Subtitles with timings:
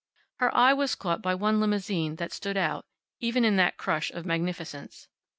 [0.37, 2.87] Her eye was caught by one limousine that stood out,
[3.19, 5.07] even in that crush of magnificence.